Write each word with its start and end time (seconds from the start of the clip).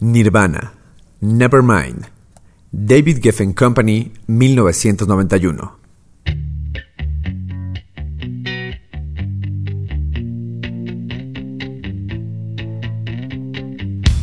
Nirvana, 0.00 0.74
Nevermind, 1.20 2.06
David 2.70 3.22
Geffen 3.22 3.54
Company, 3.54 4.12
1991. 4.26 5.78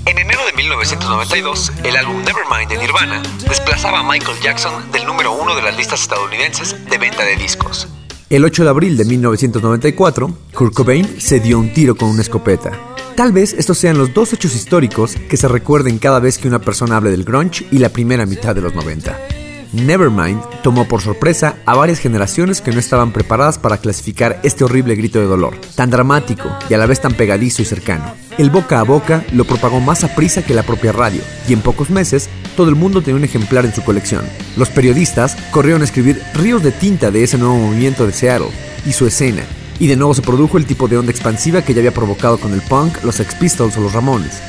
En 0.06 0.20
enero 0.20 0.46
de 0.46 0.54
1992, 0.56 1.72
el 1.84 1.98
álbum 1.98 2.22
Nevermind 2.24 2.70
de 2.70 2.78
Nirvana 2.78 3.24
desplazaba 3.48 4.02
a 4.02 4.04
Michael 4.04 4.38
Jackson 4.44 4.92
del 4.92 5.08
número 5.08 5.32
uno 5.32 5.56
de 5.56 5.64
las 5.64 5.76
listas 5.76 6.04
estadounidenses 6.04 6.86
de 6.88 6.98
venta 7.00 7.24
de 7.24 7.36
discos. 7.36 7.88
El 8.30 8.46
8 8.46 8.64
de 8.64 8.70
abril 8.70 8.98
de 8.98 9.06
1994, 9.06 10.38
Kurt 10.54 10.74
Cobain 10.74 11.20
se 11.20 11.40
dio 11.40 11.60
un 11.60 11.74
tiro 11.74 11.96
con 11.96 12.10
una 12.10 12.22
escopeta. 12.22 12.72
Tal 13.16 13.32
vez 13.32 13.54
estos 13.54 13.78
sean 13.78 13.98
los 13.98 14.14
dos 14.14 14.34
hechos 14.34 14.56
históricos 14.56 15.16
que 15.30 15.38
se 15.38 15.48
recuerden 15.48 16.00
cada 16.00 16.20
vez 16.20 16.38
que 16.38 16.48
una 16.48 16.60
persona 16.60 16.98
hable 16.98 17.12
del 17.12 17.24
grunge 17.24 17.66
y 17.72 17.78
la 17.78 17.90
primera 17.90 18.26
mitad 18.26 18.56
de 18.56 18.62
los 18.62 18.74
90. 18.74 19.33
Nevermind 19.74 20.40
tomó 20.62 20.88
por 20.88 21.02
sorpresa 21.02 21.56
a 21.66 21.76
varias 21.76 22.00
generaciones 22.00 22.62
que 22.62 22.72
no 22.72 22.80
estaban 22.80 23.12
preparadas 23.12 23.58
para 23.58 23.78
clasificar 23.78 24.40
este 24.44 24.64
horrible 24.64 24.96
grito 24.96 25.20
de 25.20 25.26
dolor, 25.26 25.58
tan 25.76 25.90
dramático 25.90 26.50
y 26.70 26.76
a 26.76 26.78
la 26.78 26.86
vez 26.86 27.02
tan 27.02 27.16
pegadizo 27.16 27.64
y 27.64 27.66
cercano. 27.66 28.14
El 28.38 28.52
boca 28.52 28.80
a 28.80 28.84
boca 28.84 29.26
lo 29.34 29.46
propagó 29.46 29.80
más 29.80 30.04
a 30.04 30.16
prisa 30.16 30.44
que 30.44 30.54
la 30.54 30.64
propia 30.64 30.92
radio, 30.92 31.22
y 31.48 31.54
en 31.54 31.62
pocos 31.62 31.90
meses 31.90 32.30
todo 32.56 32.70
el 32.70 32.76
mundo 32.76 33.02
tenía 33.02 33.18
un 33.18 33.24
ejemplar 33.24 33.66
en 33.66 33.74
su 33.74 33.84
colección. 33.84 34.24
Los 34.58 34.70
periodistas 34.70 35.36
corrieron 35.52 35.82
a 35.82 35.86
escribir 35.86 36.22
ríos 36.36 36.62
de 36.62 36.72
tinta 36.72 37.10
de 37.10 37.24
ese 37.24 37.38
nuevo 37.40 37.58
movimiento 37.58 38.06
de 38.06 38.14
Seattle 38.14 38.52
y 38.86 38.94
su 38.94 39.08
escena, 39.08 39.44
y 39.80 39.88
de 39.88 39.96
nuevo 39.96 40.14
se 40.14 40.22
produjo 40.22 40.58
el 40.58 40.68
tipo 40.68 40.88
de 40.88 40.98
onda 40.98 41.12
expansiva 41.12 41.64
que 41.64 41.74
ya 41.74 41.80
había 41.80 41.94
provocado 41.94 42.38
con 42.38 42.54
el 42.54 42.62
punk, 42.62 43.04
los 43.04 43.16
Sex 43.16 43.34
Pistols 43.36 43.76
o 43.78 43.82
los 43.82 43.94
Ramones. 43.94 44.40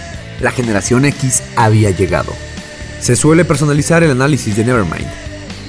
La 0.41 0.50
generación 0.50 1.06
X 1.06 1.42
había 1.56 1.91
llegado. 1.91 2.33
Se 3.05 3.16
suele 3.16 3.44
personalizar 3.44 4.02
el 4.02 4.12
análisis 4.12 4.56
de 4.56 4.64
Nevermind. 4.64 5.06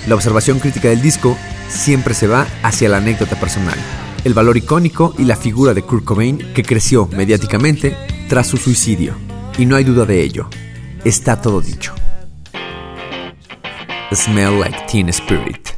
La 0.08 0.16
observación 0.16 0.58
crítica 0.59 0.88
del 0.88 1.02
disco 1.02 1.36
siempre 1.67 2.14
se 2.14 2.27
va 2.27 2.47
hacia 2.64 2.88
la 2.88 2.95
anécdota 2.95 3.38
personal, 3.38 3.75
el 4.23 4.33
valor 4.33 4.55
icónico 4.55 5.14
y 5.17 5.25
la 5.25 5.36
figura 5.36 5.73
de 5.73 5.81
Kurt 5.81 6.05
Cobain 6.05 6.38
que 6.53 6.64
creció 6.64 7.09
mediáticamente 7.11 7.97
tras 8.30 8.47
su 8.47 8.55
suicidio. 8.55 9.16
Y 9.58 9.66
no 9.66 9.75
hay 9.75 9.83
duda 9.83 10.05
de 10.05 10.22
ello. 10.22 10.47
Está 11.03 11.42
todo 11.42 11.59
dicho. 11.59 11.94
Smell 14.14 14.58
like 14.61 14.86
Teen 14.89 15.09
Spirit. 15.09 15.75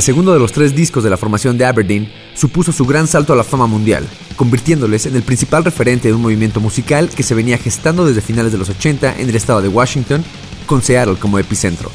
El 0.00 0.04
segundo 0.04 0.32
de 0.32 0.38
los 0.38 0.52
tres 0.52 0.74
discos 0.74 1.04
de 1.04 1.10
la 1.10 1.18
formación 1.18 1.58
de 1.58 1.66
Aberdeen 1.66 2.10
supuso 2.32 2.72
su 2.72 2.86
gran 2.86 3.06
salto 3.06 3.34
a 3.34 3.36
la 3.36 3.44
fama 3.44 3.66
mundial, 3.66 4.08
convirtiéndoles 4.34 5.04
en 5.04 5.14
el 5.14 5.22
principal 5.22 5.62
referente 5.62 6.08
de 6.08 6.14
un 6.14 6.22
movimiento 6.22 6.58
musical 6.58 7.10
que 7.10 7.22
se 7.22 7.34
venía 7.34 7.58
gestando 7.58 8.06
desde 8.06 8.22
finales 8.22 8.50
de 8.50 8.56
los 8.56 8.70
80 8.70 9.16
en 9.18 9.28
el 9.28 9.36
estado 9.36 9.60
de 9.60 9.68
Washington, 9.68 10.24
con 10.64 10.80
Seattle 10.80 11.16
como 11.16 11.38
epicentro. 11.38 11.90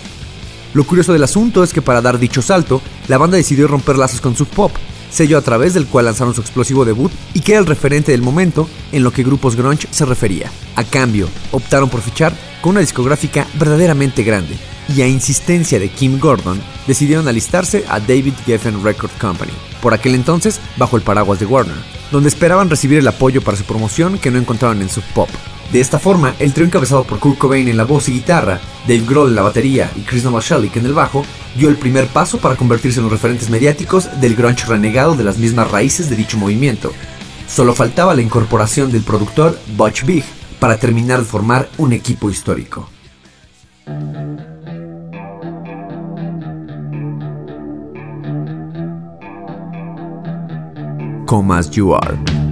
Lo 0.75 0.83
curioso 0.83 1.13
del 1.13 1.23
asunto 1.23 1.63
es 1.63 1.73
que 1.73 1.81
para 1.81 2.03
dar 2.03 2.19
dicho 2.19 2.43
salto, 2.43 2.79
la 3.07 3.17
banda 3.17 3.37
decidió 3.37 3.67
romper 3.67 3.97
lazos 3.97 4.21
con 4.21 4.35
Sub 4.35 4.49
Pop, 4.49 4.71
sello 5.09 5.39
a 5.39 5.41
través 5.41 5.73
del 5.73 5.87
cual 5.87 6.05
lanzaron 6.05 6.35
su 6.35 6.41
explosivo 6.41 6.85
debut 6.85 7.11
y 7.33 7.39
que 7.39 7.53
era 7.53 7.61
el 7.61 7.65
referente 7.65 8.11
del 8.11 8.21
momento 8.21 8.69
en 8.91 9.03
lo 9.03 9.11
que 9.11 9.23
grupos 9.23 9.55
grunge 9.55 9.87
se 9.89 10.05
refería. 10.05 10.51
A 10.75 10.83
cambio, 10.83 11.27
optaron 11.51 11.89
por 11.89 12.01
fichar 12.01 12.37
con 12.61 12.73
una 12.73 12.81
discográfica 12.81 13.47
verdaderamente 13.57 14.21
grande 14.21 14.59
y 14.93 15.01
a 15.01 15.07
insistencia 15.07 15.79
de 15.79 15.89
Kim 15.89 16.19
Gordon, 16.19 16.61
decidieron 16.87 17.27
alistarse 17.27 17.85
a 17.87 17.99
David 17.99 18.33
Geffen 18.45 18.83
Record 18.83 19.11
Company, 19.19 19.53
por 19.81 19.93
aquel 19.93 20.15
entonces 20.15 20.59
bajo 20.77 20.97
el 20.97 21.03
paraguas 21.03 21.39
de 21.39 21.45
Warner, 21.45 21.75
donde 22.11 22.29
esperaban 22.29 22.69
recibir 22.69 22.99
el 22.99 23.07
apoyo 23.07 23.41
para 23.41 23.57
su 23.57 23.63
promoción 23.63 24.17
que 24.17 24.31
no 24.31 24.37
encontraban 24.37 24.81
en 24.81 24.89
Sub 24.89 25.03
Pop. 25.13 25.29
De 25.71 25.81
esta 25.81 25.99
forma, 25.99 26.35
el 26.39 26.53
trío 26.53 26.65
encabezado 26.65 27.03
por 27.03 27.19
Kurt 27.19 27.37
Cobain 27.37 27.67
en 27.67 27.77
la 27.77 27.85
voz 27.85 28.07
y 28.07 28.13
guitarra, 28.13 28.59
Dave 28.87 29.03
Grohl 29.05 29.29
en 29.29 29.35
la 29.35 29.41
batería 29.41 29.91
y 29.95 30.01
Chris 30.01 30.23
Novoselic 30.23 30.75
en 30.77 30.85
el 30.85 30.93
bajo, 30.93 31.25
dio 31.57 31.69
el 31.69 31.75
primer 31.75 32.07
paso 32.07 32.37
para 32.37 32.55
convertirse 32.55 32.99
en 32.99 33.05
los 33.05 33.11
referentes 33.11 33.49
mediáticos 33.49 34.09
del 34.21 34.35
grunge 34.35 34.65
renegado 34.67 35.15
de 35.15 35.23
las 35.23 35.37
mismas 35.37 35.71
raíces 35.71 36.09
de 36.09 36.15
dicho 36.15 36.37
movimiento. 36.37 36.93
Solo 37.47 37.73
faltaba 37.73 38.15
la 38.15 38.21
incorporación 38.21 38.91
del 38.91 39.03
productor 39.03 39.59
Butch 39.75 40.03
Big 40.05 40.23
para 40.59 40.77
terminar 40.77 41.19
de 41.19 41.25
formar 41.25 41.69
un 41.77 41.93
equipo 41.93 42.29
histórico. 42.29 42.89
Come 51.27 51.49
as 51.49 51.75
you 51.75 51.91
are. 51.91 52.44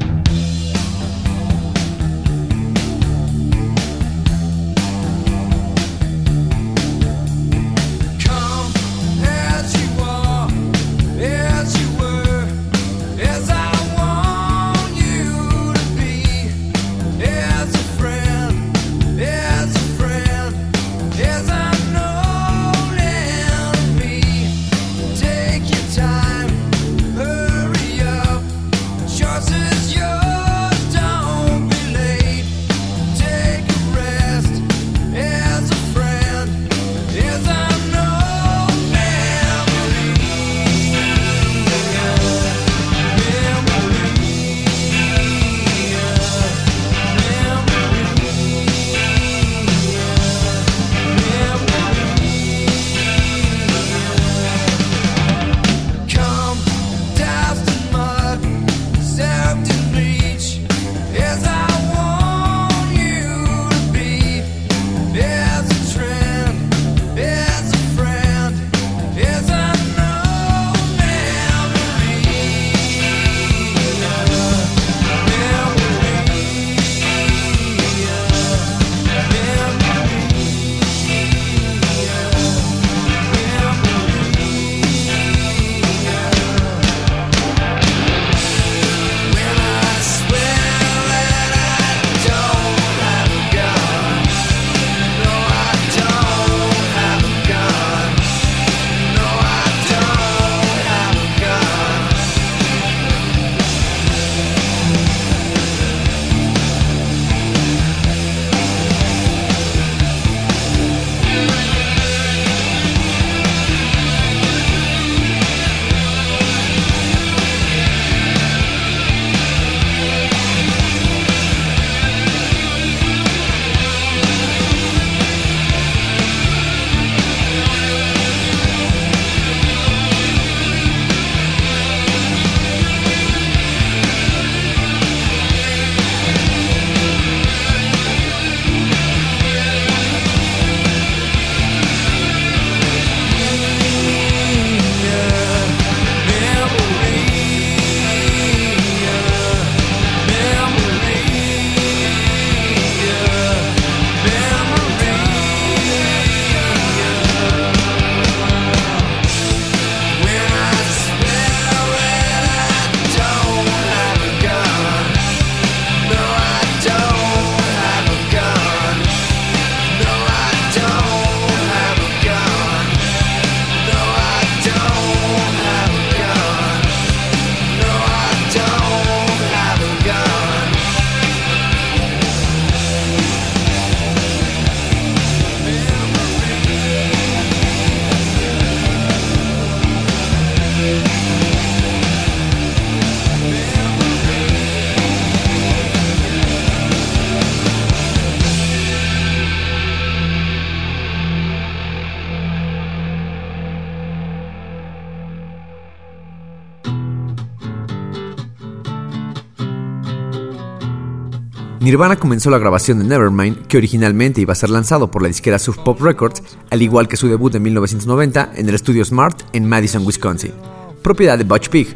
Nirvana 211.84 212.16
comenzó 212.16 212.50
la 212.50 212.60
grabación 212.60 213.00
de 213.00 213.04
Nevermind, 213.04 213.68
que 213.68 213.76
originalmente 213.76 214.40
iba 214.40 214.54
a 214.54 214.56
ser 214.56 214.70
lanzado 214.70 215.12
por 215.12 215.22
la 215.22 215.28
disquera 215.28 215.60
Sub 215.60 215.84
Pop 215.84 216.00
Records, 216.00 216.42
al 216.70 216.82
igual 216.82 217.10
que 217.10 217.18
su 217.18 217.28
debut 217.28 217.54
en 217.56 217.64
1990 217.64 218.54
en 218.56 218.70
el 218.70 218.76
estudio 218.76 219.04
Smart 219.04 219.42
en 219.52 219.68
Madison, 219.68 220.06
Wisconsin, 220.06 220.54
propiedad 221.02 221.38
de 221.38 221.44
Butch 221.44 221.68
Pig, 221.68 221.94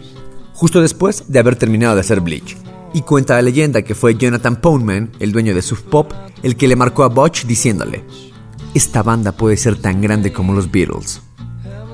justo 0.52 0.82
después 0.82 1.32
de 1.32 1.40
haber 1.40 1.56
terminado 1.56 1.96
de 1.96 2.02
hacer 2.02 2.20
Bleach. 2.20 2.58
Y 2.94 3.04
cuenta 3.04 3.36
la 3.36 3.42
leyenda 3.42 3.82
que 3.82 3.96
fue 3.96 4.16
Jonathan 4.16 4.58
Poundman, 4.58 5.14
el 5.20 5.32
dueño 5.32 5.56
de 5.56 5.62
Sub 5.62 5.82
Pop, 5.84 6.12
el 6.44 6.58
que 6.58 6.68
le 6.68 6.76
marcó 6.76 7.06
a 7.06 7.08
Butch 7.08 7.46
diciéndole: 7.46 8.04
Esta 8.74 9.04
banda 9.04 9.32
puede 9.32 9.56
ser 9.56 9.78
tan 9.80 10.02
grande 10.02 10.34
como 10.34 10.52
los 10.52 10.70
Beatles. 10.70 11.22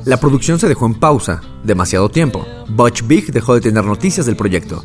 La 0.06 0.18
producción 0.18 0.58
se 0.58 0.68
dejó 0.68 0.88
en 0.88 0.96
pausa, 0.96 1.42
demasiado 1.64 2.10
tiempo. 2.10 2.44
Butch 2.70 3.06
Big 3.06 3.32
dejó 3.32 3.54
de 3.54 3.62
tener 3.62 3.86
noticias 3.86 4.26
del 4.26 4.36
proyecto. 4.36 4.84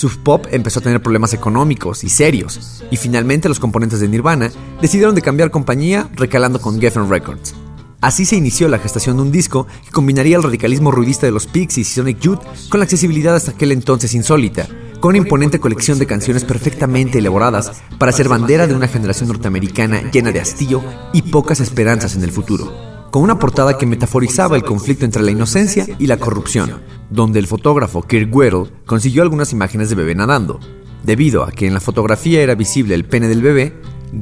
Sub 0.00 0.16
Pop 0.22 0.46
empezó 0.50 0.80
a 0.80 0.82
tener 0.82 1.02
problemas 1.02 1.34
económicos 1.34 2.04
y 2.04 2.08
serios, 2.08 2.82
y 2.90 2.96
finalmente 2.96 3.50
los 3.50 3.60
componentes 3.60 4.00
de 4.00 4.08
Nirvana 4.08 4.50
decidieron 4.80 5.14
de 5.14 5.20
cambiar 5.20 5.50
compañía 5.50 6.08
recalando 6.14 6.58
con 6.58 6.80
Geffen 6.80 7.10
Records. 7.10 7.54
Así 8.00 8.24
se 8.24 8.36
inició 8.36 8.66
la 8.68 8.78
gestación 8.78 9.16
de 9.16 9.22
un 9.24 9.30
disco 9.30 9.66
que 9.84 9.90
combinaría 9.90 10.38
el 10.38 10.42
radicalismo 10.42 10.90
ruidista 10.90 11.26
de 11.26 11.32
los 11.32 11.46
Pixies 11.46 11.90
y 11.90 11.94
Sonic 11.96 12.18
Youth 12.20 12.40
con 12.70 12.80
la 12.80 12.84
accesibilidad 12.84 13.36
hasta 13.36 13.50
aquel 13.50 13.72
entonces 13.72 14.14
insólita, 14.14 14.68
con 15.00 15.10
una 15.10 15.18
imponente 15.18 15.60
colección 15.60 15.98
de 15.98 16.06
canciones 16.06 16.44
perfectamente 16.44 17.18
elaboradas 17.18 17.82
para 17.98 18.12
ser 18.12 18.30
bandera 18.30 18.66
de 18.66 18.74
una 18.74 18.88
generación 18.88 19.28
norteamericana 19.28 20.10
llena 20.10 20.32
de 20.32 20.40
hastío 20.40 20.82
y 21.12 21.20
pocas 21.20 21.60
esperanzas 21.60 22.16
en 22.16 22.24
el 22.24 22.32
futuro 22.32 22.89
con 23.10 23.22
una 23.22 23.38
portada 23.38 23.76
que 23.76 23.86
metaforizaba 23.86 24.56
el 24.56 24.62
conflicto 24.62 25.04
entre 25.04 25.22
la 25.22 25.30
inocencia 25.30 25.86
y 25.98 26.06
la 26.06 26.18
corrupción, 26.18 26.80
donde 27.10 27.38
el 27.38 27.46
fotógrafo 27.46 28.02
Kirk 28.02 28.34
Weddle 28.34 28.70
consiguió 28.86 29.22
algunas 29.22 29.52
imágenes 29.52 29.90
de 29.90 29.96
bebé 29.96 30.14
nadando. 30.14 30.60
Debido 31.02 31.44
a 31.44 31.50
que 31.50 31.66
en 31.66 31.74
la 31.74 31.80
fotografía 31.80 32.42
era 32.42 32.54
visible 32.54 32.94
el 32.94 33.04
pene 33.04 33.28
del 33.28 33.42
bebé, 33.42 33.74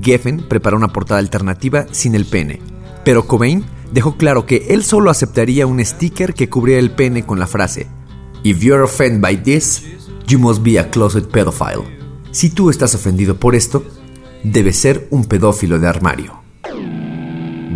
Geffen 0.03 0.47
preparó 0.49 0.77
una 0.77 0.89
portada 0.89 1.21
alternativa 1.21 1.87
sin 1.91 2.15
el 2.15 2.25
pene, 2.25 2.61
pero 3.05 3.27
Cobain 3.27 3.65
dejó 3.93 4.17
claro 4.17 4.47
que 4.47 4.69
él 4.71 4.85
solo 4.85 5.11
aceptaría 5.11 5.67
un 5.67 5.85
sticker 5.85 6.35
que 6.35 6.49
cubría 6.49 6.79
el 6.79 6.91
pene 6.91 7.25
con 7.25 7.39
la 7.39 7.47
frase 7.47 7.89
If 8.45 8.61
you're 8.61 8.85
offended 8.85 9.21
by 9.21 9.37
this, 9.43 9.83
you 10.27 10.39
must 10.39 10.63
be 10.63 10.79
a 10.79 10.91
closet 10.91 11.29
pedophile. 11.29 11.85
Si 12.31 12.51
tú 12.51 12.71
estás 12.71 12.95
ofendido 12.95 13.37
por 13.37 13.55
esto, 13.55 13.85
debes 14.45 14.79
ser 14.79 15.09
un 15.11 15.25
pedófilo 15.25 15.79
de 15.79 15.89
armario. 15.89 16.41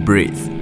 Breathe. 0.04 0.61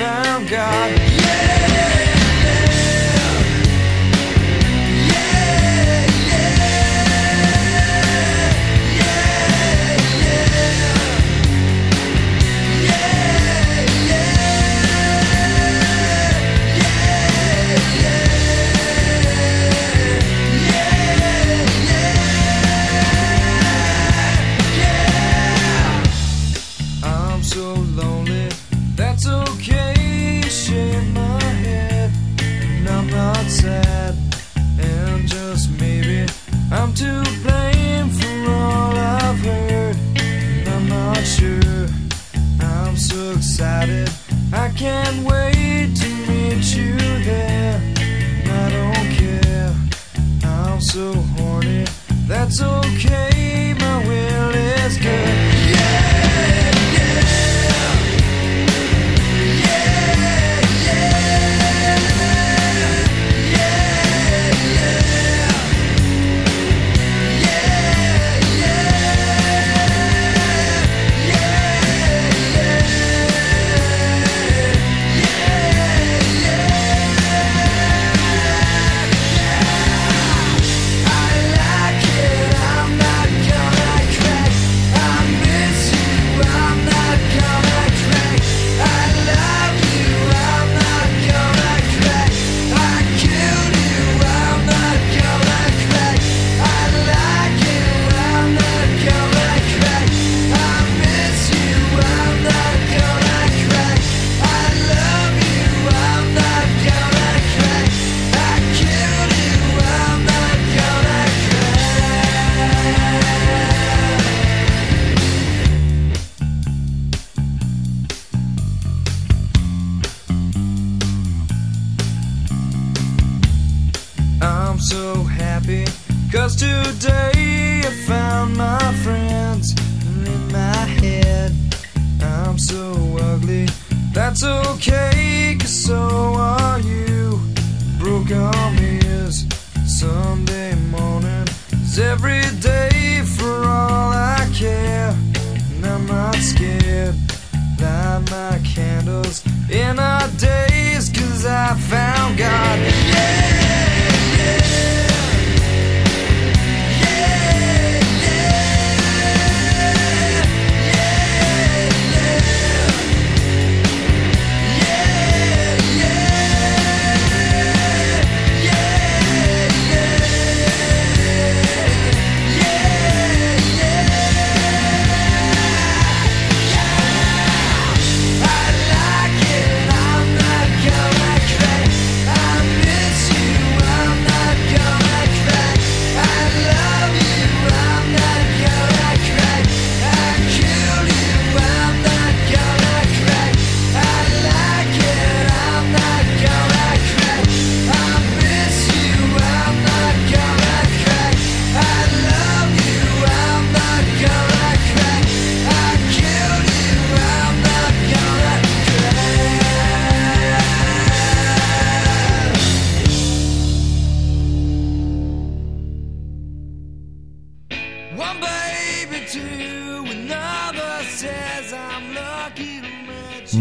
found 0.00 0.48
God. 0.48 0.98
Yeah! 0.98 2.09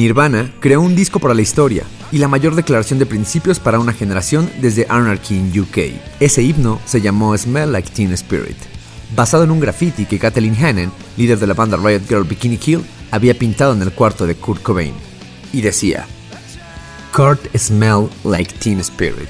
Nirvana 0.09 0.51
creó 0.59 0.81
un 0.81 0.95
disco 0.95 1.19
para 1.19 1.35
la 1.35 1.43
historia 1.43 1.83
y 2.11 2.17
la 2.17 2.27
mayor 2.27 2.55
declaración 2.55 2.97
de 2.97 3.05
principios 3.05 3.59
para 3.59 3.79
una 3.79 3.93
generación 3.93 4.49
desde 4.59 4.87
Anarchy 4.89 5.35
in 5.35 5.59
UK. 5.59 5.77
Ese 6.19 6.41
himno 6.41 6.79
se 6.83 6.99
llamó 6.99 7.37
Smell 7.37 7.71
Like 7.71 7.91
Teen 7.91 8.11
Spirit, 8.13 8.57
basado 9.15 9.43
en 9.43 9.51
un 9.51 9.59
graffiti 9.59 10.07
que 10.07 10.17
Kathleen 10.17 10.55
Hannon, 10.55 10.91
líder 11.15 11.37
de 11.37 11.45
la 11.45 11.53
banda 11.53 11.77
Riot 11.77 12.07
Girl 12.09 12.23
Bikini 12.23 12.57
Kill, 12.57 12.81
había 13.11 13.37
pintado 13.37 13.73
en 13.73 13.83
el 13.83 13.91
cuarto 13.91 14.25
de 14.25 14.33
Kurt 14.33 14.63
Cobain. 14.63 14.95
Y 15.53 15.61
decía, 15.61 16.07
Kurt 17.15 17.45
Smell 17.55 18.09
Like 18.23 18.55
Teen 18.55 18.79
Spirit. 18.79 19.29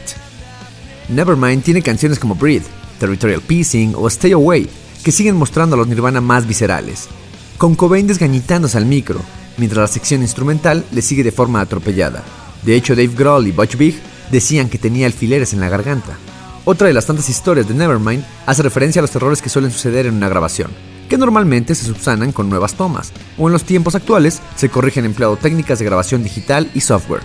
Nevermind 1.10 1.62
tiene 1.62 1.82
canciones 1.82 2.20
como 2.20 2.36
Breathe, 2.36 2.64
Territorial 3.00 3.42
Piecing 3.42 3.96
o 3.98 4.08
Stay 4.08 4.32
Away, 4.32 4.70
que 5.04 5.12
siguen 5.12 5.36
mostrando 5.36 5.76
a 5.76 5.80
los 5.80 5.90
Nirvana 5.90 6.22
más 6.22 6.48
viscerales, 6.48 7.10
con 7.58 7.76
Cobain 7.76 8.08
desgañitándose 8.08 8.78
al 8.78 8.86
micro, 8.86 9.20
mientras 9.60 9.82
la 9.82 9.94
sección 9.94 10.22
instrumental 10.22 10.86
le 10.92 11.02
sigue 11.02 11.24
de 11.24 11.32
forma 11.32 11.62
atropellada. 11.62 12.24
De 12.64 12.76
hecho, 12.76 12.96
Dave 12.96 13.14
Grohl 13.16 13.48
y 13.48 13.52
Butch 13.52 13.78
Vig 13.78 14.00
decían 14.32 14.70
que 14.70 14.78
tenía 14.78 15.06
alfileres 15.06 15.54
en 15.54 15.60
la 15.60 15.70
garganta. 15.70 16.18
Otra 16.66 16.88
de 16.88 16.94
las 16.94 17.06
tantas 17.06 17.30
historias 17.30 17.68
de 17.68 17.74
Nevermind 17.74 18.24
hace 18.46 18.64
referencia 18.64 19.00
a 19.00 19.04
los 19.04 19.16
errores 19.16 19.42
que 19.42 19.50
suelen 19.50 19.72
suceder 19.72 20.06
en 20.06 20.16
una 20.16 20.30
grabación, 20.30 20.72
que 21.08 21.18
normalmente 21.18 21.74
se 21.74 21.86
subsanan 21.86 22.32
con 22.32 22.50
nuevas 22.50 22.76
tomas, 22.76 23.12
o 23.38 23.48
en 23.48 23.54
los 23.54 23.64
tiempos 23.64 23.96
actuales 23.96 24.42
se 24.56 24.70
corrigen 24.70 25.06
empleando 25.06 25.38
técnicas 25.38 25.80
de 25.80 25.86
grabación 25.86 26.24
digital 26.24 26.70
y 26.74 26.82
software. 26.82 27.24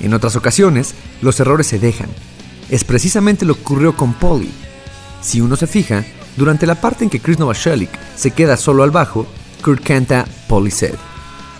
En 0.00 0.14
otras 0.14 0.36
ocasiones, 0.36 0.94
los 1.20 1.38
errores 1.40 1.66
se 1.66 1.78
dejan. 1.78 2.08
Es 2.70 2.84
precisamente 2.84 3.44
lo 3.44 3.54
que 3.54 3.62
ocurrió 3.62 3.96
con 3.96 4.14
Polly. 4.14 4.50
Si 5.20 5.40
uno 5.40 5.56
se 5.56 5.66
fija, 5.66 6.04
durante 6.36 6.66
la 6.66 6.80
parte 6.80 7.04
en 7.04 7.10
que 7.10 7.20
Chris 7.20 7.38
Novoselic 7.38 7.90
se 8.16 8.30
queda 8.30 8.56
solo 8.56 8.82
al 8.82 8.90
bajo, 8.90 9.26
Kurt 9.62 9.82
canta 9.82 10.26
Polly 10.48 10.70
Said 10.70 10.96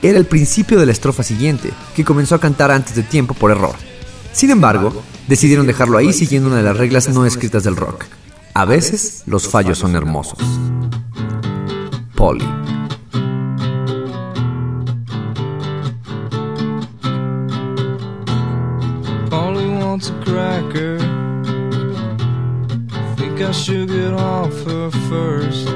era 0.09 0.19
el 0.19 0.27
principio 0.27 0.79
de 0.79 0.87
la 0.87 0.93
estrofa 0.93 1.25
siguiente, 1.25 1.73
que 1.95 2.05
comenzó 2.05 2.37
a 2.37 2.41
cantar 2.41 2.71
antes 2.71 2.95
de 2.95 3.03
tiempo 3.03 3.35
por 3.35 3.51
error. 3.51 3.75
Sin 4.33 4.51
embargo, 4.51 5.03
decidieron 5.27 5.67
dejarlo 5.67 5.99
ahí 5.99 6.13
siguiendo 6.13 6.49
una 6.49 6.59
de 6.59 6.63
las 6.63 6.77
reglas 6.77 7.09
no 7.09 7.27
escritas 7.27 7.65
del 7.65 7.75
rock. 7.75 8.05
A 8.55 8.65
veces 8.65 9.25
los 9.27 9.49
fallos 9.49 9.79
son 9.79 9.97
hermosos. 9.97 10.39
Polly. 12.15 12.47
Polly 19.29 19.67
wants 19.67 20.11
a 20.11 20.25
cracker. 20.25 20.99
Think 23.17 23.41
I 23.41 23.51
should 23.51 23.89
get 23.89 24.13
off 24.13 24.53
first. 25.09 25.69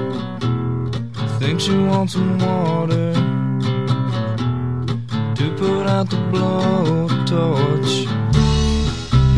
Think 1.40 1.60
she 1.60 1.76
wants 1.76 2.12
some 2.12 2.38
water. 2.38 3.29
Put 5.48 5.86
out 5.86 6.10
the 6.10 6.16
blowtorch. 6.32 7.92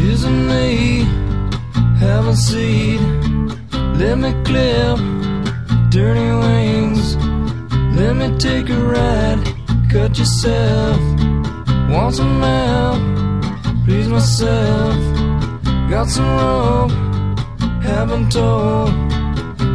Isn't 0.00 0.48
me 0.48 1.04
have 2.00 2.26
a 2.26 2.34
seat? 2.34 3.00
Let 4.00 4.18
me 4.18 4.32
clip 4.42 4.98
dirty 5.90 6.28
wings. 6.44 7.16
Let 7.96 8.16
me 8.16 8.36
take 8.38 8.68
a 8.70 8.80
ride. 8.94 9.42
Cut 9.90 10.18
yourself. 10.18 11.00
Want 11.88 12.16
some 12.16 12.40
help? 12.40 13.00
Please 13.84 14.08
myself. 14.08 14.96
Got 15.88 16.08
some 16.08 16.30
rope. 16.40 16.90
Haven't 17.82 18.32
told. 18.32 18.90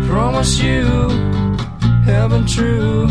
Promise 0.10 0.60
you. 0.60 0.84
Haven't 2.04 2.48
true. 2.48 3.08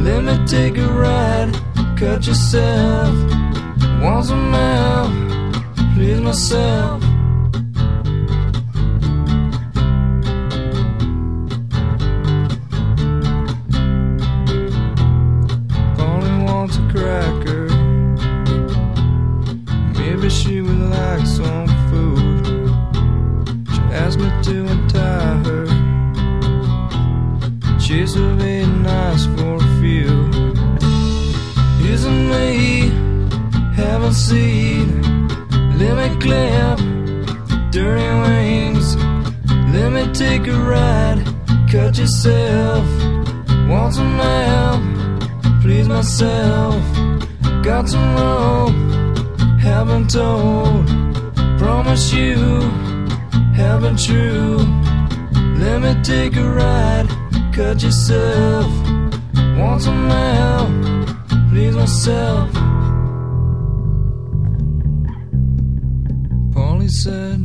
Let 0.00 0.24
me 0.24 0.46
take 0.46 0.78
a 0.78 0.86
ride 0.86 1.73
cut 2.04 2.26
yourself. 2.26 3.14
Once 4.02 4.28
a 4.30 4.36
man, 4.36 5.52
please 5.94 6.20
myself. 6.20 7.03
Got 47.74 47.88
some 47.88 48.14
rope. 48.14 49.58
Haven't 49.58 50.08
told. 50.08 50.86
Promise 51.58 52.12
you. 52.12 52.36
Haven't 53.52 53.98
true. 53.98 54.58
Let 55.58 55.82
me 55.82 56.00
take 56.04 56.36
a 56.36 56.48
ride. 56.48 57.08
Cut 57.52 57.82
yourself. 57.82 58.70
Want 59.58 59.82
some 59.82 60.08
help? 60.08 60.70
please 61.50 61.74
myself. 61.74 62.52
Polly 66.54 66.86
said, 66.86 67.40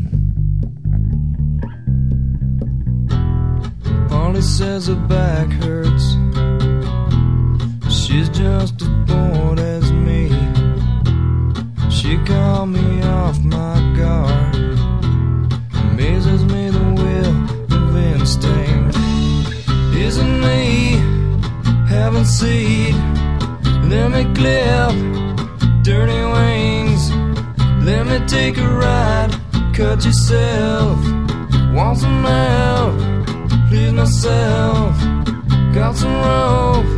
Polly 4.10 4.42
says 4.42 4.86
her 4.90 5.02
back 5.08 5.50
hurts. 5.64 6.06
She's 7.90 8.30
just 8.30 8.80
as 8.84 8.90
me. 9.08 9.59
She 12.10 12.18
called 12.26 12.70
me 12.70 13.04
off 13.04 13.38
my 13.44 13.78
guard. 13.96 14.56
Amazes 15.92 16.44
me 16.44 16.72
the 16.72 16.88
will 17.02 17.36
of 17.78 17.96
instinct. 17.96 18.98
Isn't 19.96 20.42
me 20.42 20.98
having 21.88 22.26
seed? 22.26 22.96
Let 23.92 24.10
me 24.10 24.24
clip 24.34 24.96
dirty 25.84 26.24
wings. 26.34 27.12
Let 27.86 28.08
me 28.08 28.26
take 28.26 28.58
a 28.58 28.68
ride. 28.68 29.30
Cut 29.76 30.04
yourself. 30.04 30.98
Want 31.76 32.00
some 32.00 32.24
help? 32.24 32.98
Please 33.70 33.94
myself. 33.94 34.98
Got 35.76 35.96
some 35.96 36.16
rope. 36.26 36.90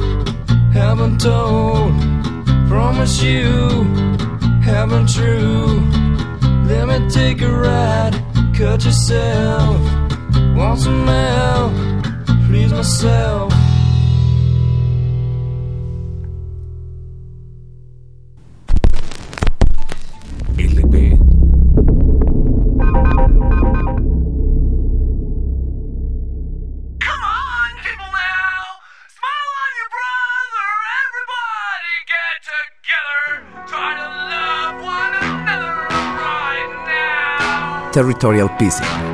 Haven't 0.74 1.19
told. 1.19 1.91
Promise 2.69 3.21
you. 3.21 4.31
Haven't 4.71 5.10
true. 5.10 5.81
Let 6.65 6.88
me 6.88 7.10
take 7.10 7.41
a 7.41 7.51
ride. 7.51 8.15
Cut 8.55 8.86
yourself. 8.86 9.81
Want 10.55 10.79
some 10.79 11.07
help? 11.07 11.73
Please 12.47 12.71
myself. 12.71 13.61
Territorial 37.91 38.49
peacing. 38.58 39.11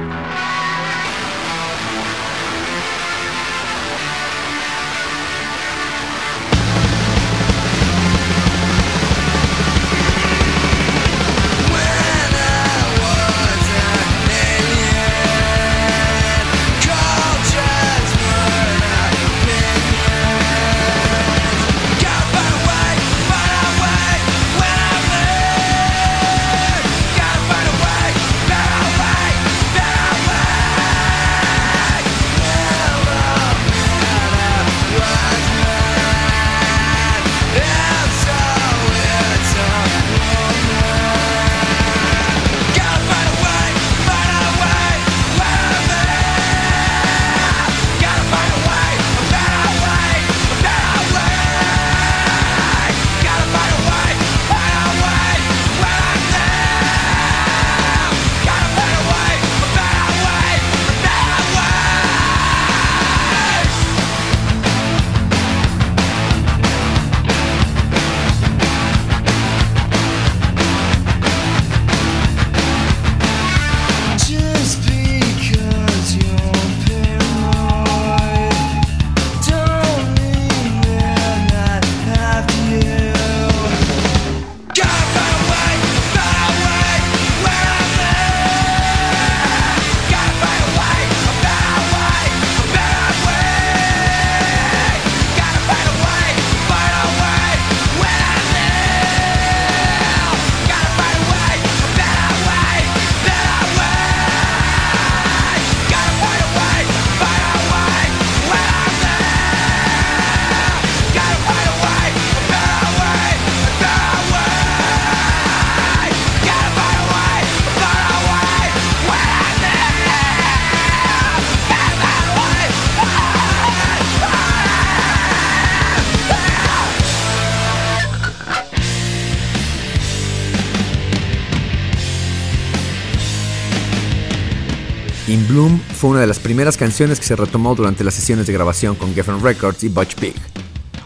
In 135.27 135.45
Bloom 135.45 135.77
fue 135.93 136.11
una 136.11 136.21
de 136.21 136.27
las 136.27 136.39
primeras 136.39 136.77
canciones 136.77 137.19
que 137.19 137.25
se 137.25 137.35
retomó 137.35 137.75
durante 137.75 138.05
las 138.05 138.13
sesiones 138.13 138.47
de 138.47 138.53
grabación 138.53 138.95
con 138.95 139.13
Geffen 139.13 139.43
Records 139.43 139.83
y 139.83 139.89
Butch 139.89 140.15
Big. 140.21 140.35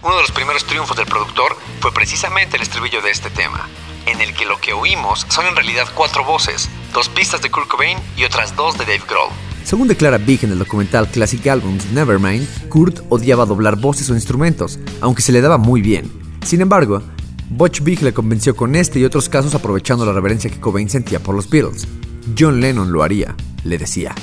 Uno 0.04 0.16
de 0.16 0.22
los 0.22 0.32
primeros 0.32 0.64
triunfos 0.64 0.96
del 0.96 1.08
productor 1.08 1.58
fue 1.80 1.92
precisamente 1.92 2.56
el 2.56 2.62
estribillo 2.62 3.02
de 3.02 3.10
este 3.10 3.32
tema, 3.32 3.68
en 4.06 4.22
el 4.22 4.32
que 4.36 4.46
lo 4.46 4.62
que 4.62 4.74
oímos 4.74 5.26
son 5.28 5.48
en 5.48 5.56
realidad 5.56 5.88
cuatro 5.96 6.24
voces, 6.24 6.70
dos 6.94 7.10
pistas 7.10 7.42
de 7.42 7.50
Kurt 7.50 7.68
Cobain 7.68 7.98
y 8.16 8.24
otras 8.24 8.56
dos 8.56 8.78
de 8.78 8.86
Dave 8.86 9.02
Grohl. 9.10 9.32
Según 9.64 9.88
declara 9.88 10.20
Big 10.20 10.44
en 10.44 10.52
el 10.52 10.60
documental 10.60 11.08
Classic 11.10 11.48
Albums 11.48 11.88
Nevermind, 11.88 12.70
Kurt 12.70 13.00
odiaba 13.10 13.48
doblar 13.48 13.76
voces 13.76 14.08
o 14.12 14.14
instrumentos, 14.14 14.78
aunque 15.02 15.24
se 15.24 15.32
le 15.32 15.42
daba 15.42 15.58
muy 15.58 15.82
bien. 15.82 16.12
Sin 16.46 16.62
embargo, 16.62 17.02
Butch 17.50 17.82
Big 17.82 18.04
le 18.04 18.14
convenció 18.14 18.56
con 18.56 18.76
este 18.76 19.00
y 19.00 19.06
otros 19.06 19.30
casos 19.30 19.56
aprovechando 19.56 20.06
la 20.06 20.14
reverencia 20.14 20.52
que 20.52 20.60
Cobain 20.60 20.92
sentía 20.92 21.20
por 21.20 21.34
los 21.34 21.50
Beatles. 21.50 21.88
John 22.38 22.60
Lennon 22.60 22.92
lo 22.92 23.04
haría 23.04 23.36
le 23.64 23.78
decía. 23.78 24.14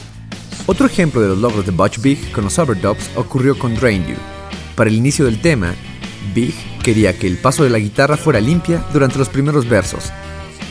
Otro 0.67 0.87
ejemplo 0.87 1.21
de 1.21 1.29
los 1.29 1.39
logros 1.39 1.65
de 1.65 1.73
Butch 1.73 2.01
Big 2.01 2.33
con 2.33 2.45
los 2.45 2.59
overdubs 2.59 3.11
ocurrió 3.17 3.59
con 3.59 3.75
Drain 3.75 4.07
You. 4.07 4.17
Para 4.75 4.91
el 4.91 4.97
inicio 4.97 5.25
del 5.25 5.41
tema, 5.41 5.75
Big 6.35 6.55
quería 6.83 7.19
que 7.19 7.27
el 7.27 7.39
paso 7.39 7.65
de 7.65 7.71
la 7.71 7.79
guitarra 7.79 8.17
fuera 8.17 8.41
limpia 8.41 8.85
durante 8.93 9.19
los 9.19 9.29
primeros 9.29 9.69
versos 9.69 10.13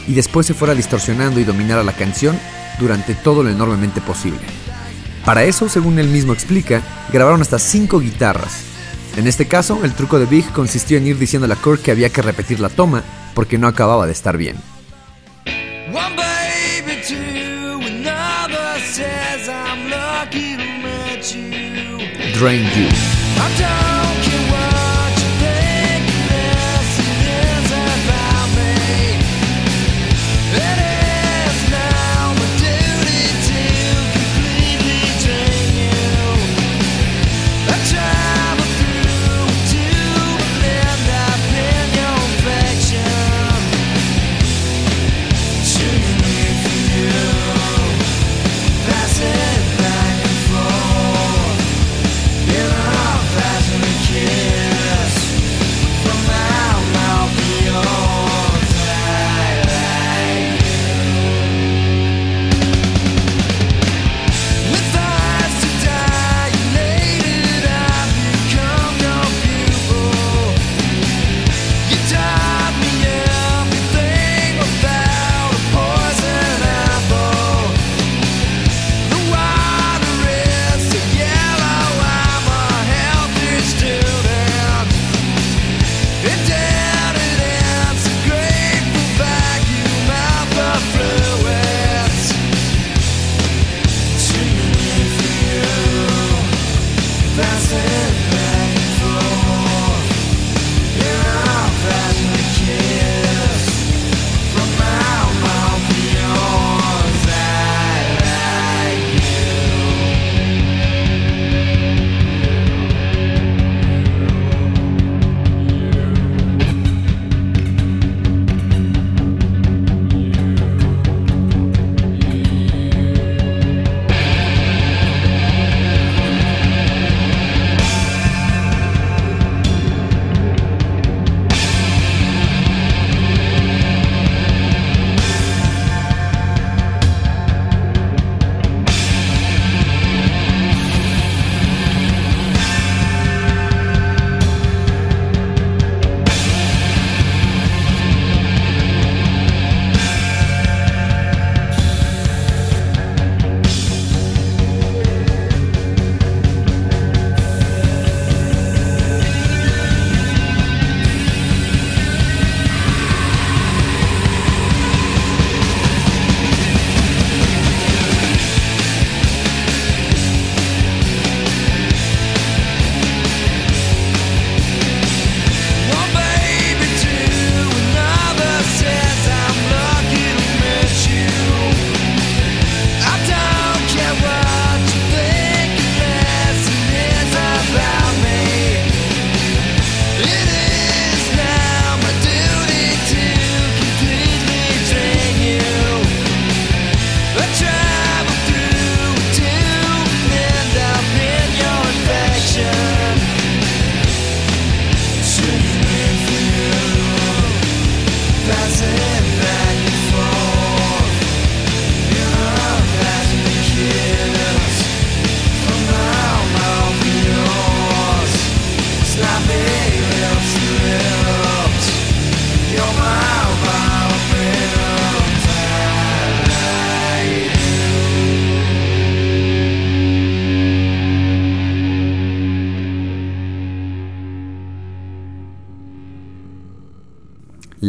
y 0.08 0.14
después 0.14 0.46
se 0.46 0.54
fuera 0.54 0.74
distorsionando 0.74 1.40
y 1.40 1.44
dominara 1.44 1.84
la 1.84 1.94
canción 1.94 2.40
durante 2.80 3.16
todo 3.16 3.44
lo 3.44 3.50
enormemente 3.50 4.02
posible. 4.02 4.40
Para 5.26 5.44
eso, 5.44 5.68
según 5.68 6.00
él 6.00 6.08
mismo 6.08 6.32
explica, 6.32 6.82
grabaron 7.12 7.42
hasta 7.42 7.60
cinco 7.60 8.00
guitarras. 8.00 8.64
En 9.18 9.28
este 9.28 9.48
caso, 9.48 9.84
el 9.84 9.94
truco 9.94 10.20
de 10.20 10.26
Big 10.26 10.50
consistió 10.54 10.98
en 10.98 11.08
ir 11.08 11.18
diciendo 11.18 11.52
a 11.52 11.56
Kurt 11.56 11.82
que 11.82 11.92
había 11.92 12.10
que 12.10 12.22
repetir 12.22 12.60
la 12.60 12.70
toma 12.70 13.04
porque 13.34 13.58
no 13.58 13.68
acababa 13.68 14.06
de 14.06 14.12
estar 14.14 14.38
bien. 14.38 14.56
Drain 22.34 22.64
you. 22.76 22.90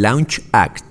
Launch 0.00 0.40
Act. 0.52 0.87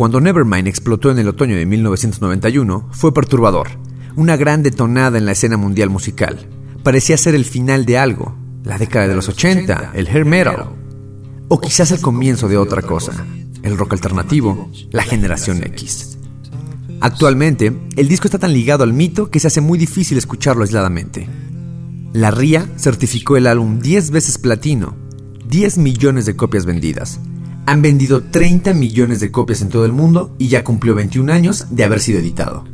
Cuando 0.00 0.18
Nevermind 0.18 0.66
explotó 0.66 1.10
en 1.10 1.18
el 1.18 1.28
otoño 1.28 1.56
de 1.56 1.66
1991, 1.66 2.88
fue 2.90 3.12
perturbador. 3.12 3.68
Una 4.16 4.38
gran 4.38 4.62
detonada 4.62 5.18
en 5.18 5.26
la 5.26 5.32
escena 5.32 5.58
mundial 5.58 5.90
musical. 5.90 6.48
Parecía 6.82 7.18
ser 7.18 7.34
el 7.34 7.44
final 7.44 7.84
de 7.84 7.98
algo, 7.98 8.34
la 8.64 8.78
década 8.78 9.08
de 9.08 9.14
los 9.14 9.28
80, 9.28 9.90
el 9.92 10.08
hair 10.08 10.24
metal. 10.24 10.70
O 11.48 11.60
quizás 11.60 11.90
el 11.90 12.00
comienzo 12.00 12.48
de 12.48 12.56
otra 12.56 12.80
cosa, 12.80 13.12
el 13.62 13.76
rock 13.76 13.92
alternativo, 13.92 14.70
la 14.90 15.02
generación 15.02 15.62
X. 15.64 16.16
Actualmente, 17.02 17.70
el 17.94 18.08
disco 18.08 18.26
está 18.26 18.38
tan 18.38 18.54
ligado 18.54 18.84
al 18.84 18.94
mito 18.94 19.30
que 19.30 19.38
se 19.38 19.48
hace 19.48 19.60
muy 19.60 19.78
difícil 19.78 20.16
escucharlo 20.16 20.62
aisladamente. 20.62 21.28
La 22.14 22.30
RIA 22.30 22.66
certificó 22.78 23.36
el 23.36 23.46
álbum 23.46 23.80
10 23.80 24.12
veces 24.12 24.38
platino, 24.38 24.96
10 25.46 25.76
millones 25.76 26.24
de 26.24 26.36
copias 26.36 26.64
vendidas. 26.64 27.20
Han 27.66 27.82
vendido 27.82 28.22
30 28.22 28.74
millones 28.74 29.20
de 29.20 29.30
copias 29.30 29.62
en 29.62 29.68
todo 29.68 29.84
el 29.84 29.92
mundo 29.92 30.34
y 30.38 30.48
ya 30.48 30.64
cumplió 30.64 30.94
21 30.94 31.32
años 31.32 31.66
de 31.70 31.84
haber 31.84 32.00
sido 32.00 32.18
editado. 32.18 32.64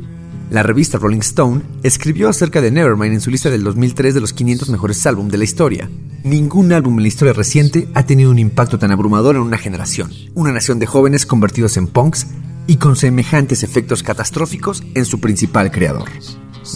La 0.49 0.63
revista 0.63 0.97
Rolling 0.97 1.19
Stone 1.19 1.61
escribió 1.83 2.29
acerca 2.29 2.61
de 2.61 2.71
Nevermind 2.71 3.13
en 3.13 3.21
su 3.21 3.29
lista 3.29 3.49
del 3.49 3.63
2003 3.63 4.13
de 4.13 4.21
los 4.21 4.31
500 4.31 4.69
mejores 4.69 5.05
álbumes 5.05 5.31
de 5.31 5.37
la 5.37 5.43
historia. 5.43 5.89
Ningún 6.23 6.71
álbum 6.71 6.95
en 6.95 7.01
la 7.01 7.09
historia 7.09 7.33
reciente 7.33 7.89
ha 7.93 8.05
tenido 8.05 8.31
un 8.31 8.39
impacto 8.39 8.79
tan 8.79 8.91
abrumador 8.91 9.35
en 9.35 9.41
una 9.41 9.57
generación, 9.57 10.09
una 10.35 10.53
nación 10.53 10.79
de 10.79 10.85
jóvenes 10.85 11.25
convertidos 11.25 11.75
en 11.75 11.87
punks 11.87 12.27
y 12.65 12.77
con 12.77 12.95
semejantes 12.95 13.63
efectos 13.63 14.03
catastróficos 14.03 14.83
en 14.95 15.05
su 15.05 15.19
principal 15.19 15.69
creador. 15.69 16.09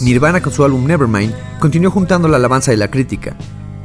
Nirvana 0.02 0.42
con 0.42 0.52
su 0.52 0.64
álbum 0.64 0.86
Nevermind 0.86 1.34
continuó 1.58 1.90
juntando 1.90 2.28
la 2.28 2.36
alabanza 2.36 2.70
de 2.70 2.76
la 2.76 2.90
crítica. 2.90 3.36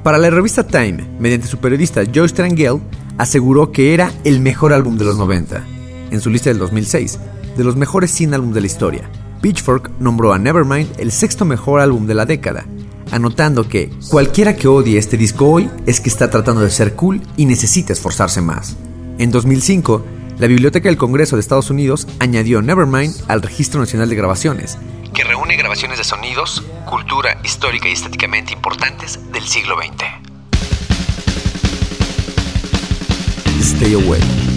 Para 0.04 0.18
la 0.18 0.30
revista 0.30 0.66
Time, 0.66 1.06
mediante 1.20 1.48
su 1.48 1.60
periodista 1.60 2.04
Joe 2.14 2.28
Strangel, 2.28 2.82
aseguró 3.18 3.72
que 3.72 3.94
era 3.94 4.12
el 4.24 4.40
mejor 4.40 4.74
álbum 4.74 4.98
de 4.98 5.06
los 5.06 5.18
90, 5.18 5.66
en 6.12 6.22
su 6.22 6.30
lista 6.30 6.50
del 6.50 6.60
2006, 6.60 7.20
de 7.58 7.64
los 7.64 7.76
mejores 7.76 8.12
100 8.12 8.34
álbumes 8.34 8.56
de 8.56 8.62
la 8.62 8.68
historia. 8.68 9.10
Pitchfork 9.42 9.92
nombró 10.00 10.34
a 10.34 10.40
Nevermind 10.40 11.00
el 11.00 11.12
sexto 11.12 11.46
mejor 11.46 11.80
álbum 11.80 12.08
de 12.08 12.16
la 12.16 12.26
década, 12.26 12.66
anotando 13.12 13.68
que 13.68 13.90
cualquiera 14.10 14.56
que 14.56 14.68
odie 14.68 14.98
este 14.98 15.18
disco 15.18 15.48
hoy 15.48 15.70
es 15.86 16.00
que 16.00 16.10
está 16.10 16.30
tratando 16.30 16.62
de 16.62 16.72
ser 16.72 16.96
cool 16.96 17.22
y 17.38 17.46
necesita 17.46 17.94
esforzarse 17.94 18.42
más. 18.42 18.78
En 19.18 19.32
2005, 19.32 20.06
la 20.40 20.48
Biblioteca 20.48 20.90
del 20.90 20.98
Congreso 20.98 21.36
de 21.36 21.40
Estados 21.40 21.70
Unidos 21.70 22.08
añadió 22.20 22.62
Nevermind 22.62 23.16
al 23.28 23.42
Registro 23.42 23.80
Nacional 23.80 24.10
de 24.10 24.16
Grabaciones, 24.16 24.78
que 25.14 25.24
reúne 25.24 25.56
grabaciones 25.56 25.98
de 25.98 26.04
sonidos, 26.04 26.64
cultura 26.86 27.40
histórica 27.44 27.90
y 27.90 27.94
estéticamente 27.94 28.54
importantes 28.54 29.20
del 29.32 29.44
siglo 29.44 29.76
XX. 29.78 30.28
Stay 33.78 33.94
Away. 33.94 34.57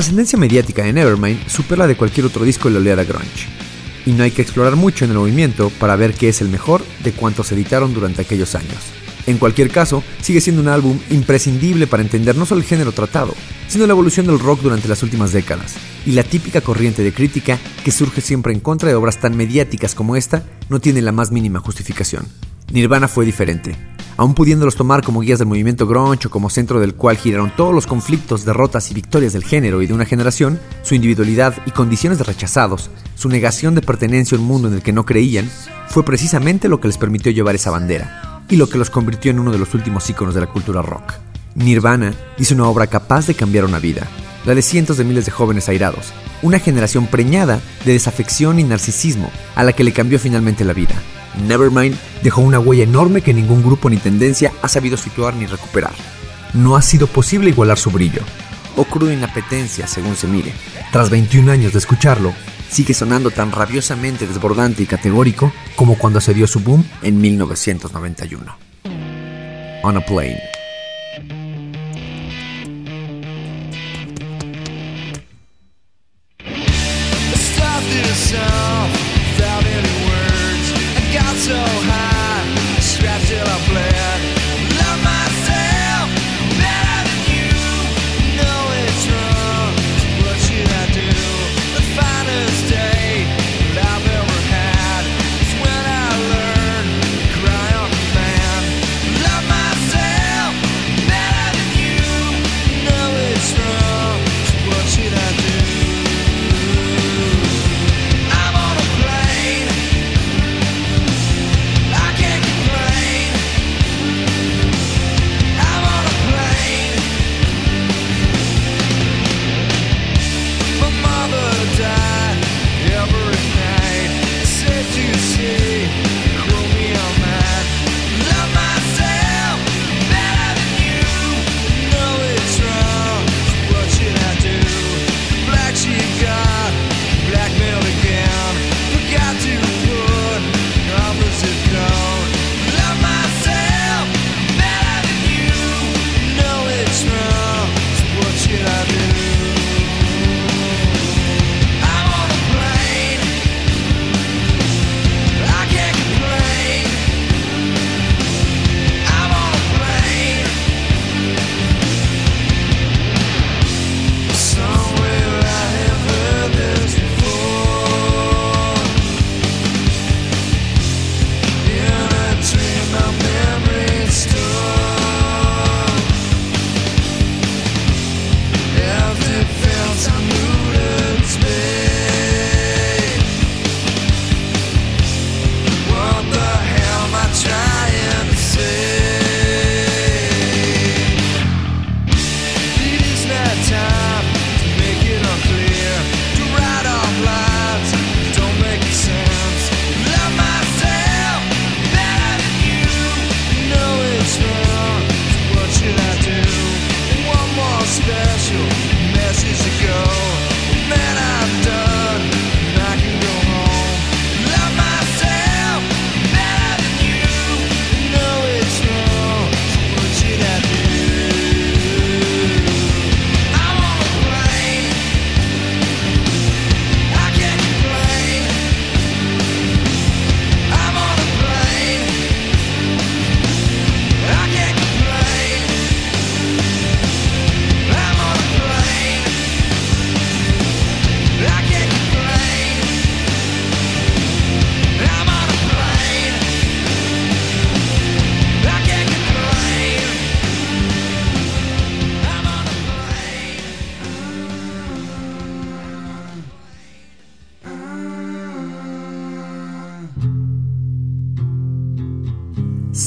Trascendencia 0.00 0.38
mediática 0.38 0.82
de 0.82 0.94
Nevermind 0.94 1.46
supera 1.46 1.80
la 1.80 1.86
de 1.86 1.94
cualquier 1.94 2.24
otro 2.24 2.42
disco 2.42 2.68
de 2.68 2.72
la 2.72 2.80
oleada 2.80 3.04
grunge, 3.04 3.48
y 4.06 4.12
no 4.12 4.22
hay 4.22 4.30
que 4.30 4.40
explorar 4.40 4.74
mucho 4.74 5.04
en 5.04 5.10
el 5.10 5.18
movimiento 5.18 5.70
para 5.78 5.94
ver 5.94 6.14
que 6.14 6.30
es 6.30 6.40
el 6.40 6.48
mejor 6.48 6.82
de 7.04 7.12
cuantos 7.12 7.52
editaron 7.52 7.92
durante 7.92 8.22
aquellos 8.22 8.54
años. 8.54 8.78
En 9.26 9.36
cualquier 9.36 9.68
caso, 9.68 10.02
sigue 10.22 10.40
siendo 10.40 10.62
un 10.62 10.68
álbum 10.68 10.98
imprescindible 11.10 11.86
para 11.86 12.02
entender 12.02 12.34
no 12.34 12.46
solo 12.46 12.62
el 12.62 12.66
género 12.66 12.92
tratado, 12.92 13.34
sino 13.68 13.86
la 13.86 13.92
evolución 13.92 14.24
del 14.24 14.38
rock 14.38 14.62
durante 14.62 14.88
las 14.88 15.02
últimas 15.02 15.32
décadas, 15.32 15.74
y 16.06 16.12
la 16.12 16.22
típica 16.22 16.62
corriente 16.62 17.02
de 17.02 17.12
crítica 17.12 17.58
que 17.84 17.92
surge 17.92 18.22
siempre 18.22 18.54
en 18.54 18.60
contra 18.60 18.88
de 18.88 18.94
obras 18.94 19.20
tan 19.20 19.36
mediáticas 19.36 19.94
como 19.94 20.16
esta 20.16 20.44
no 20.70 20.80
tiene 20.80 21.02
la 21.02 21.12
más 21.12 21.30
mínima 21.30 21.60
justificación. 21.60 22.26
Nirvana 22.72 23.06
fue 23.06 23.26
diferente. 23.26 23.76
Aún 24.20 24.34
pudiéndolos 24.34 24.76
tomar 24.76 25.02
como 25.02 25.20
guías 25.20 25.38
del 25.38 25.48
movimiento 25.48 25.86
grunge 25.86 26.26
o 26.26 26.30
como 26.30 26.50
centro 26.50 26.78
del 26.78 26.94
cual 26.94 27.16
giraron 27.16 27.56
todos 27.56 27.74
los 27.74 27.86
conflictos, 27.86 28.44
derrotas 28.44 28.90
y 28.90 28.94
victorias 28.94 29.32
del 29.32 29.44
género 29.44 29.80
y 29.80 29.86
de 29.86 29.94
una 29.94 30.04
generación, 30.04 30.60
su 30.82 30.94
individualidad 30.94 31.54
y 31.64 31.70
condiciones 31.70 32.18
de 32.18 32.24
rechazados, 32.24 32.90
su 33.14 33.30
negación 33.30 33.74
de 33.74 33.80
pertenencia 33.80 34.36
a 34.36 34.40
un 34.42 34.46
mundo 34.46 34.68
en 34.68 34.74
el 34.74 34.82
que 34.82 34.92
no 34.92 35.06
creían, 35.06 35.50
fue 35.88 36.04
precisamente 36.04 36.68
lo 36.68 36.82
que 36.82 36.88
les 36.88 36.98
permitió 36.98 37.32
llevar 37.32 37.54
esa 37.54 37.70
bandera 37.70 38.42
y 38.50 38.56
lo 38.56 38.68
que 38.68 38.76
los 38.76 38.90
convirtió 38.90 39.30
en 39.30 39.40
uno 39.40 39.52
de 39.52 39.58
los 39.58 39.72
últimos 39.72 40.10
íconos 40.10 40.34
de 40.34 40.42
la 40.42 40.48
cultura 40.48 40.82
rock. 40.82 41.14
Nirvana 41.54 42.12
hizo 42.36 42.54
una 42.54 42.68
obra 42.68 42.88
capaz 42.88 43.26
de 43.26 43.34
cambiar 43.34 43.64
una 43.64 43.78
vida, 43.78 44.06
la 44.44 44.54
de 44.54 44.60
cientos 44.60 44.98
de 44.98 45.04
miles 45.04 45.24
de 45.24 45.32
jóvenes 45.32 45.70
airados, 45.70 46.12
una 46.42 46.58
generación 46.58 47.06
preñada 47.06 47.58
de 47.86 47.94
desafección 47.94 48.58
y 48.58 48.64
narcisismo 48.64 49.30
a 49.54 49.64
la 49.64 49.72
que 49.72 49.82
le 49.82 49.94
cambió 49.94 50.18
finalmente 50.18 50.66
la 50.66 50.74
vida. 50.74 50.96
Nevermind 51.46 51.96
dejó 52.22 52.40
una 52.40 52.58
huella 52.58 52.84
enorme 52.84 53.22
que 53.22 53.34
ningún 53.34 53.62
grupo 53.62 53.88
ni 53.88 53.96
tendencia 53.96 54.52
ha 54.62 54.68
sabido 54.68 54.96
situar 54.96 55.34
ni 55.34 55.46
recuperar. 55.46 55.94
No 56.54 56.76
ha 56.76 56.82
sido 56.82 57.06
posible 57.06 57.50
igualar 57.50 57.78
su 57.78 57.90
brillo, 57.90 58.22
o 58.76 58.84
cruda 58.84 59.12
inapetencia 59.12 59.86
según 59.86 60.16
se 60.16 60.26
mire. 60.26 60.52
Tras 60.92 61.10
21 61.10 61.50
años 61.50 61.72
de 61.72 61.78
escucharlo, 61.78 62.32
sigue 62.68 62.94
sonando 62.94 63.30
tan 63.30 63.52
rabiosamente 63.52 64.26
desbordante 64.26 64.82
y 64.82 64.86
categórico 64.86 65.52
como 65.76 65.96
cuando 65.96 66.20
se 66.20 66.34
dio 66.34 66.46
su 66.46 66.60
boom 66.60 66.84
en 67.02 67.20
1991. 67.20 68.56
On 69.82 69.96
a 69.96 70.04
Plane. 70.04 70.59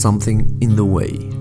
Something 0.04 0.58
in 0.60 0.76
the 0.76 0.84
way. 0.84 1.33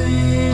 see. 0.00 0.49